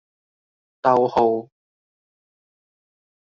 [0.81, 1.49] 逗號